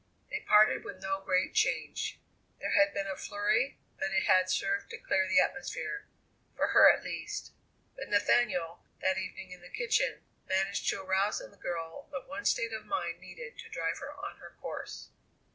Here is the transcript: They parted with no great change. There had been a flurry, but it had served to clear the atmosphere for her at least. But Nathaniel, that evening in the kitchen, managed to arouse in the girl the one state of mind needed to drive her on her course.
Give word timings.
They 0.31 0.39
parted 0.39 0.83
with 0.83 0.99
no 1.03 1.21
great 1.23 1.53
change. 1.53 2.19
There 2.59 2.71
had 2.71 2.91
been 2.91 3.05
a 3.05 3.15
flurry, 3.15 3.77
but 3.99 4.09
it 4.09 4.23
had 4.23 4.49
served 4.49 4.89
to 4.89 4.97
clear 4.97 5.27
the 5.27 5.39
atmosphere 5.39 6.07
for 6.55 6.69
her 6.69 6.91
at 6.91 7.03
least. 7.03 7.51
But 7.95 8.09
Nathaniel, 8.09 8.79
that 9.01 9.19
evening 9.19 9.51
in 9.51 9.61
the 9.61 9.69
kitchen, 9.69 10.21
managed 10.49 10.89
to 10.89 11.03
arouse 11.03 11.39
in 11.39 11.51
the 11.51 11.57
girl 11.57 12.09
the 12.11 12.19
one 12.21 12.45
state 12.45 12.73
of 12.73 12.87
mind 12.87 13.19
needed 13.19 13.59
to 13.59 13.69
drive 13.69 13.99
her 13.99 14.11
on 14.11 14.37
her 14.37 14.55
course. 14.59 15.09